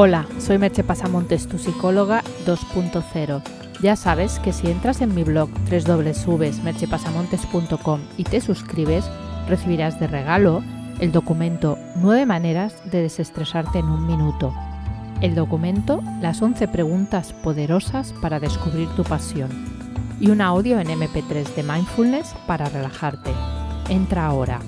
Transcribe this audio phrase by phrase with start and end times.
[0.00, 3.42] Hola, soy Merche Pasamontes, tu psicóloga 2.0.
[3.82, 9.10] Ya sabes que si entras en mi blog www.merchepasamontes.com y te suscribes,
[9.48, 10.62] recibirás de regalo
[11.00, 14.54] el documento 9 maneras de desestresarte en un minuto.
[15.20, 19.50] El documento Las 11 preguntas poderosas para descubrir tu pasión
[20.20, 23.32] y un audio en MP3 de mindfulness para relajarte.
[23.88, 24.60] Entra ahora.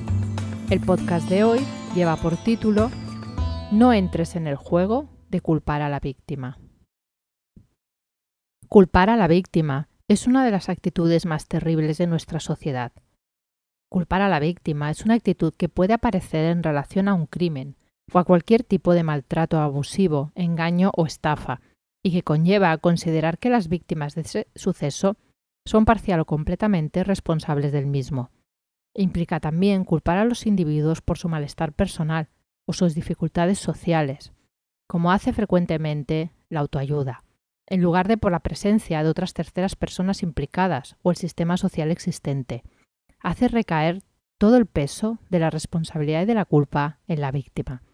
[0.71, 1.61] El podcast de hoy
[1.95, 2.91] lleva por título
[3.71, 6.59] No entres en el juego de culpar a la víctima.
[8.68, 12.93] Culpar a la víctima es una de las actitudes más terribles de nuestra sociedad.
[13.89, 17.77] Culpar a la víctima es una actitud que puede aparecer en relación a un crimen
[18.13, 21.61] o a cualquier tipo de maltrato abusivo, engaño o estafa,
[22.03, 25.17] y que conlleva a considerar que las víctimas de ese suceso
[25.67, 28.31] son parcial o completamente responsables del mismo.
[28.95, 32.28] Implica también culpar a los individuos por su malestar personal
[32.67, 34.33] o sus dificultades sociales,
[34.91, 37.22] como hace frecuentemente la autoayuda,
[37.69, 41.92] en lugar de por la presencia de otras terceras personas implicadas o el sistema social
[41.92, 42.65] existente.
[43.20, 44.03] Hace recaer
[44.37, 47.84] todo el peso de la responsabilidad y de la culpa en la víctima.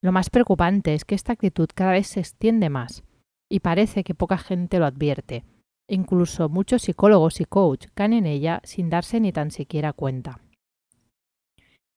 [0.00, 3.02] Lo más preocupante es que esta actitud cada vez se extiende más
[3.50, 5.44] y parece que poca gente lo advierte.
[5.88, 10.40] Incluso muchos psicólogos y coach caen en ella sin darse ni tan siquiera cuenta.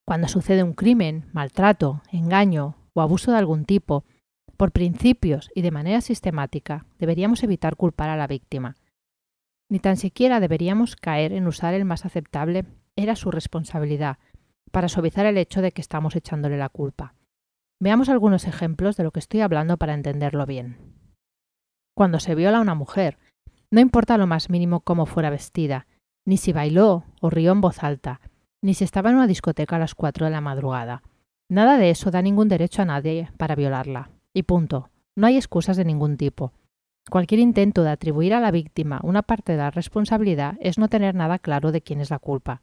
[0.03, 4.03] Cuando sucede un crimen, maltrato, engaño o abuso de algún tipo,
[4.61, 8.75] por principios y de manera sistemática, deberíamos evitar culpar a la víctima.
[9.71, 14.19] Ni tan siquiera deberíamos caer en usar el más aceptable era su responsabilidad,
[14.69, 17.15] para suavizar el hecho de que estamos echándole la culpa.
[17.79, 20.77] Veamos algunos ejemplos de lo que estoy hablando para entenderlo bien.
[21.97, 23.17] Cuando se viola a una mujer,
[23.71, 25.87] no importa lo más mínimo cómo fuera vestida,
[26.23, 28.21] ni si bailó o rió en voz alta,
[28.61, 31.01] ni si estaba en una discoteca a las 4 de la madrugada.
[31.49, 34.11] Nada de eso da ningún derecho a nadie para violarla.
[34.33, 34.89] Y punto.
[35.15, 36.53] No hay excusas de ningún tipo.
[37.09, 41.15] Cualquier intento de atribuir a la víctima una parte de la responsabilidad es no tener
[41.15, 42.61] nada claro de quién es la culpa.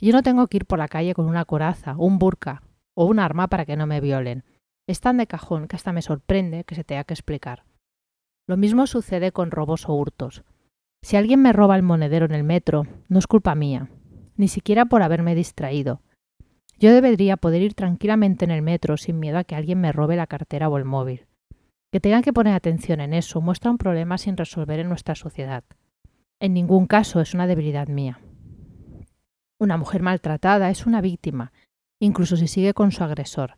[0.00, 2.62] Yo no tengo que ir por la calle con una coraza, un burka
[2.94, 4.44] o un arma para que no me violen.
[4.88, 7.64] Es tan de cajón que hasta me sorprende que se tenga que explicar.
[8.48, 10.42] Lo mismo sucede con robos o hurtos.
[11.02, 13.90] Si alguien me roba el monedero en el metro, no es culpa mía,
[14.36, 16.00] ni siquiera por haberme distraído.
[16.78, 20.16] Yo debería poder ir tranquilamente en el metro sin miedo a que alguien me robe
[20.16, 21.26] la cartera o el móvil.
[21.90, 25.64] Que tengan que poner atención en eso muestra un problema sin resolver en nuestra sociedad.
[26.38, 28.20] En ningún caso es una debilidad mía.
[29.58, 31.52] Una mujer maltratada es una víctima,
[31.98, 33.56] incluso si sigue con su agresor.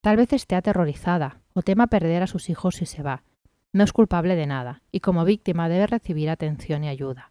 [0.00, 3.24] Tal vez esté aterrorizada o tema perder a sus hijos si se va.
[3.74, 7.30] No es culpable de nada y como víctima debe recibir atención y ayuda.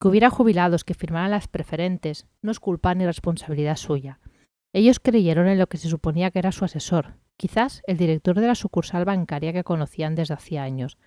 [0.00, 4.18] Que hubiera jubilados que firmaran las preferentes no es culpa ni responsabilidad suya.
[4.76, 8.46] Ellos creyeron en lo que se suponía que era su asesor, quizás el director de
[8.46, 10.98] la sucursal bancaria que conocían desde hacía años.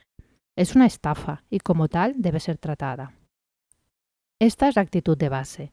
[0.57, 3.13] Es una estafa y como tal debe ser tratada.
[4.39, 5.71] Esta es la actitud de base.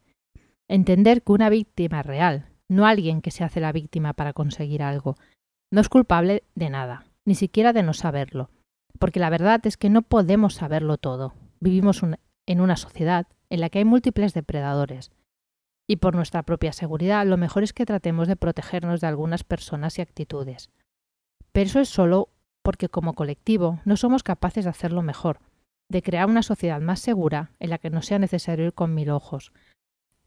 [0.67, 5.15] Entender que una víctima real, no alguien que se hace la víctima para conseguir algo,
[5.71, 8.51] no es culpable de nada, ni siquiera de no saberlo,
[8.99, 11.33] porque la verdad es que no podemos saberlo todo.
[11.59, 12.03] Vivimos
[12.45, 15.09] en una sociedad en la que hay múltiples depredadores,
[15.87, 19.97] y por nuestra propia seguridad, lo mejor es que tratemos de protegernos de algunas personas
[19.97, 20.69] y actitudes.
[21.53, 22.29] Pero eso es solo
[22.61, 25.39] porque como colectivo no somos capaces de hacerlo mejor,
[25.89, 29.09] de crear una sociedad más segura en la que no sea necesario ir con mil
[29.09, 29.53] ojos,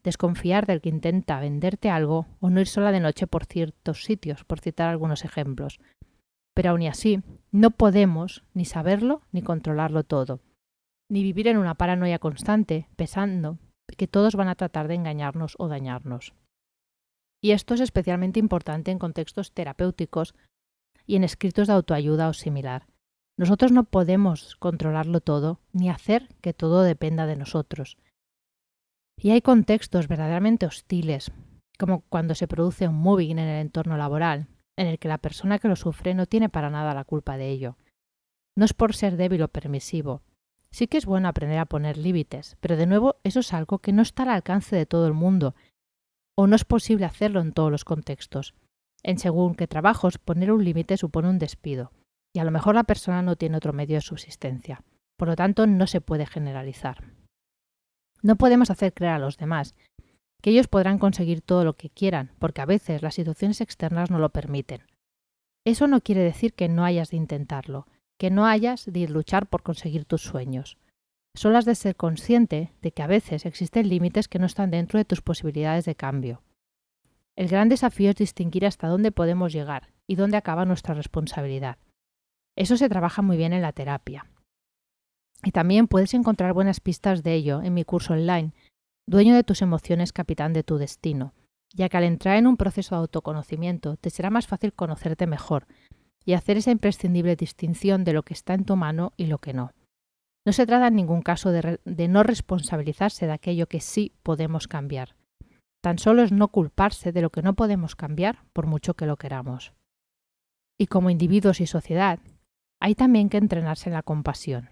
[0.03, 4.45] desconfiar del que intenta venderte algo o no ir sola de noche por ciertos sitios,
[4.45, 5.79] por citar algunos ejemplos.
[6.55, 7.23] Pero aun así,
[7.53, 10.41] no podemos ni saberlo ni controlarlo todo,
[11.11, 13.59] ni vivir en una paranoia constante, pensando
[13.97, 16.35] que todos van a tratar de engañarnos o dañarnos.
[17.43, 20.35] Y esto es especialmente importante en contextos terapéuticos
[21.07, 22.87] y en escritos de autoayuda o similar.
[23.39, 27.97] Nosotros no podemos controlarlo todo ni hacer que todo dependa de nosotros.
[29.19, 31.33] Y hay contextos verdaderamente hostiles,
[31.79, 35.59] como cuando se produce un moving en el entorno laboral, en el que la persona
[35.59, 37.77] que lo sufre no tiene para nada la culpa de ello.
[38.57, 40.23] No es por ser débil o permisivo,
[40.73, 43.93] Sí que es bueno aprender a poner límites, pero de nuevo eso es algo que
[43.93, 45.55] no está al alcance de todo el mundo,
[46.37, 48.55] o no es posible hacerlo en todos los contextos.
[49.03, 51.93] En según qué trabajos, poner un límite supone un despido,
[52.35, 54.83] y a lo mejor la persona no tiene otro medio de subsistencia.
[55.17, 57.05] Por lo tanto, no se puede generalizar.
[58.23, 59.75] No podemos hacer creer a los demás
[60.43, 64.19] que ellos podrán conseguir todo lo que quieran, porque a veces las situaciones externas no
[64.19, 64.83] lo permiten.
[65.67, 67.87] Eso no quiere decir que no hayas de intentarlo,
[68.21, 70.77] que no hayas de luchar por conseguir tus sueños.
[71.35, 74.99] Solo has de ser consciente de que a veces existen límites que no están dentro
[74.99, 76.43] de tus posibilidades de cambio.
[77.35, 81.79] El gran desafío es distinguir hasta dónde podemos llegar y dónde acaba nuestra responsabilidad.
[82.59, 84.27] Eso se trabaja muy bien en la terapia.
[85.43, 88.53] Y también puedes encontrar buenas pistas de ello en mi curso online,
[89.09, 91.33] Dueño de tus emociones, capitán de tu destino,
[91.73, 95.67] ya que al entrar en un proceso de autoconocimiento te será más fácil conocerte mejor
[96.31, 99.53] y hacer esa imprescindible distinción de lo que está en tu mano y lo que
[99.53, 99.73] no.
[100.47, 104.69] No se trata en ningún caso de, de no responsabilizarse de aquello que sí podemos
[104.69, 105.17] cambiar.
[105.83, 109.17] Tan solo es no culparse de lo que no podemos cambiar por mucho que lo
[109.17, 109.73] queramos.
[110.79, 112.21] Y como individuos y sociedad,
[112.81, 114.71] hay también que entrenarse en la compasión.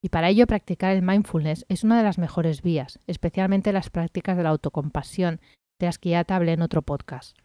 [0.00, 4.36] Y para ello practicar el mindfulness es una de las mejores vías, especialmente las prácticas
[4.36, 5.40] de la autocompasión,
[5.80, 7.36] de las que ya te hablé en otro podcast.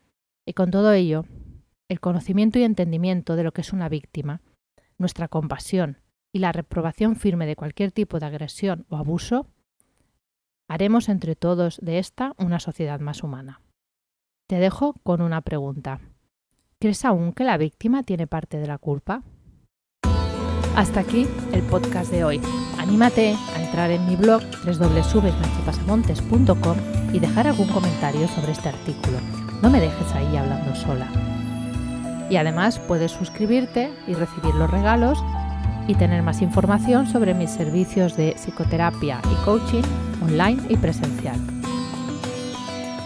[0.46, 1.26] Y con todo ello,
[1.90, 4.42] el conocimiento y entendimiento de lo que es una víctima,
[4.98, 5.98] nuestra compasión
[6.32, 9.48] y la reprobación firme de cualquier tipo de agresión o abuso,
[10.70, 13.64] haremos entre todos de esta una sociedad más humana.
[14.48, 16.00] Te dejo con una pregunta.
[16.80, 19.24] ¿Crees aún que la víctima tiene parte de la culpa?
[20.76, 22.40] Hasta aquí el podcast de hoy.
[22.78, 26.78] Anímate a entrar en mi blog www.machipasamontes.com
[27.14, 29.18] y dejar algún comentario sobre este artículo.
[29.62, 31.12] No me dejes ahí hablando sola.
[32.30, 35.24] Y además puedes suscribirte y recibir los regalos
[35.88, 39.84] y tener más información sobre mis servicios de psicoterapia y coaching
[40.22, 41.38] online y presencial.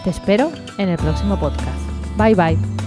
[0.04, 1.80] Te espero en el próximo podcast.
[2.18, 2.83] Bye bye.